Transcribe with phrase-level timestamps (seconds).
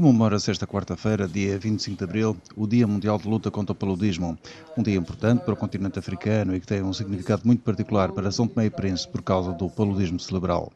[0.00, 4.38] Comemora-se esta quarta-feira, dia 25 de abril, o Dia Mundial de Luta contra o Paludismo.
[4.76, 8.30] Um dia importante para o continente africano e que tem um significado muito particular para
[8.30, 10.72] São Tomé e Príncipe por causa do paludismo cerebral.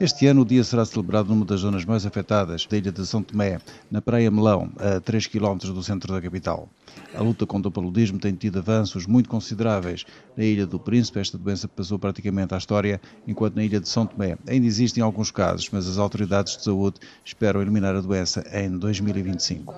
[0.00, 3.20] Este ano o dia será celebrado numa das zonas mais afetadas da ilha de São
[3.20, 3.58] Tomé,
[3.90, 6.68] na Praia Melão, a 3 km do centro da capital.
[7.16, 10.04] A luta contra o paludismo tem tido avanços muito consideráveis.
[10.36, 14.06] Na Ilha do Príncipe, esta doença passou praticamente à história, enquanto na Ilha de São
[14.06, 18.78] Tomé ainda existem alguns casos, mas as autoridades de saúde esperam eliminar a doença em
[18.78, 19.74] 2025.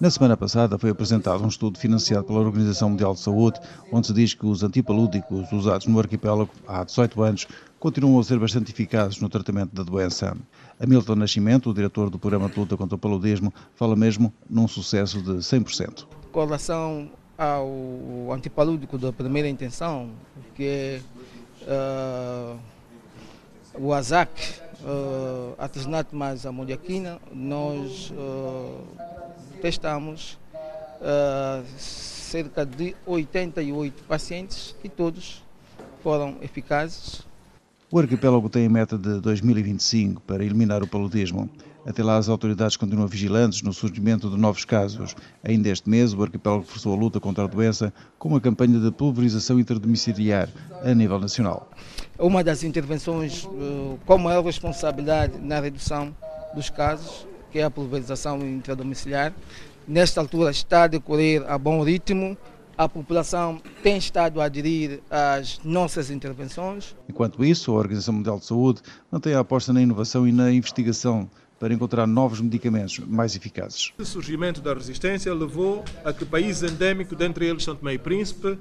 [0.00, 3.60] Na semana passada foi apresentado um estudo financiado pela Organização Mundial de Saúde,
[3.92, 7.46] onde se diz que os antipalúdicos usados no arquipélago há 18 anos
[7.78, 10.36] continuam a ser bastante eficazes no tratamento da doença.
[10.80, 15.22] Hamilton Nascimento, o diretor do Programa de Luta contra o Paludismo, fala mesmo num sucesso
[15.22, 16.06] de 100%.
[16.32, 20.10] Com relação ao antipalúdico da primeira intenção,
[20.54, 21.00] que é
[21.62, 22.58] uh,
[23.74, 24.30] o AZAC,
[24.82, 28.61] uh, artesanato mais amoniaquina, nós uh,
[29.62, 30.36] testamos
[31.00, 35.44] uh, cerca de 88 pacientes e todos
[36.02, 37.22] foram eficazes.
[37.88, 41.48] O arquipélago tem a meta de 2025 para eliminar o paludismo.
[41.86, 45.14] Até lá, as autoridades continuam vigilantes no surgimento de novos casos.
[45.44, 48.90] Ainda este mês, o arquipélago forçou a luta contra a doença com uma campanha de
[48.90, 50.48] pulverização interdomiciliar
[50.82, 51.70] a nível nacional.
[52.18, 56.14] Uma das intervenções eh, com maior responsabilidade na redução
[56.54, 59.32] dos casos, que é a pulverização intradomiciliar,
[59.86, 62.36] nesta altura está a decorrer a bom ritmo
[62.76, 66.96] a população tem estado a aderir às nossas intervenções.
[67.08, 71.30] Enquanto isso, a Organização Mundial de Saúde mantém a aposta na inovação e na investigação
[71.58, 73.92] para encontrar novos medicamentos mais eficazes.
[73.98, 78.58] O surgimento da resistência levou a que países endêmicos, dentre eles São Tomé e Príncipe,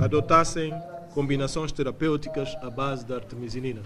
[0.00, 0.72] adotassem
[1.12, 3.80] combinações terapêuticas à base da artemisinina.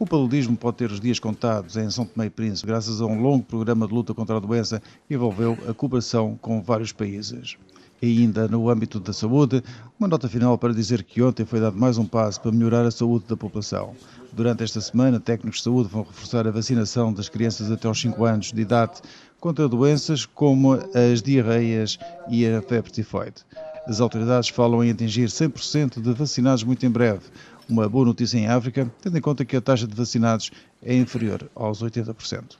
[0.00, 3.20] O paludismo pode ter os dias contados em São Tomé e Príncipe, graças a um
[3.20, 7.58] longo programa de luta contra a doença que envolveu a cooperação com vários países.
[8.00, 9.62] E ainda no âmbito da saúde,
[9.98, 12.90] uma nota final para dizer que ontem foi dado mais um passo para melhorar a
[12.90, 13.92] saúde da população.
[14.32, 18.24] Durante esta semana, técnicos de saúde vão reforçar a vacinação das crianças até aos 5
[18.24, 19.02] anos de idade
[19.38, 21.98] contra doenças como as diarreias
[22.30, 23.44] e a febre tifoide.
[23.86, 27.22] As autoridades falam em atingir 100% de vacinados muito em breve.
[27.70, 30.50] Uma boa notícia em África, tendo em conta que a taxa de vacinados
[30.82, 32.58] é inferior aos 80%.